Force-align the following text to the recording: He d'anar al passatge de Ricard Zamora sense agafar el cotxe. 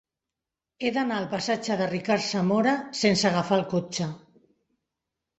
He 0.85 0.91
d'anar 0.93 1.17
al 1.19 1.25
passatge 1.33 1.75
de 1.81 1.87
Ricard 1.91 2.25
Zamora 2.27 2.73
sense 3.01 3.27
agafar 3.31 3.59
el 3.61 3.67
cotxe. 3.75 4.09